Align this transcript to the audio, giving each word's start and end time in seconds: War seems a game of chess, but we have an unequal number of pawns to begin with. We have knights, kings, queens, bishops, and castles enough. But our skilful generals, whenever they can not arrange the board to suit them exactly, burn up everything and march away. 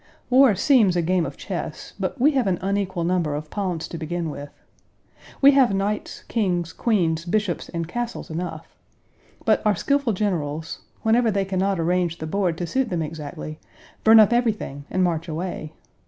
War 0.31 0.55
seems 0.55 0.95
a 0.95 1.03
game 1.03 1.27
of 1.27 1.37
chess, 1.37 1.93
but 1.99 2.19
we 2.19 2.31
have 2.31 2.47
an 2.47 2.57
unequal 2.59 3.03
number 3.03 3.35
of 3.35 3.51
pawns 3.51 3.87
to 3.89 3.99
begin 3.99 4.31
with. 4.31 4.49
We 5.43 5.51
have 5.51 5.75
knights, 5.75 6.23
kings, 6.23 6.73
queens, 6.73 7.23
bishops, 7.23 7.69
and 7.69 7.87
castles 7.87 8.31
enough. 8.31 8.65
But 9.45 9.61
our 9.63 9.75
skilful 9.75 10.13
generals, 10.13 10.79
whenever 11.03 11.29
they 11.29 11.45
can 11.45 11.59
not 11.59 11.79
arrange 11.79 12.17
the 12.17 12.25
board 12.25 12.57
to 12.57 12.65
suit 12.65 12.89
them 12.89 13.03
exactly, 13.03 13.59
burn 14.03 14.19
up 14.19 14.33
everything 14.33 14.85
and 14.89 15.03
march 15.03 15.27
away. 15.27 15.73